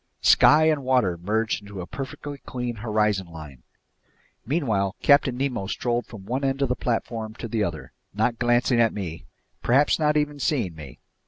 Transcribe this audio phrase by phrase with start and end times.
[0.23, 3.61] Sky and water merged into a perfectly clean horizon line.
[4.47, 8.81] Meanwhile Captain Nemo strolled from one end of the platform to the other, not glancing
[8.81, 9.25] at me,
[9.61, 10.97] perhaps not even seeing me.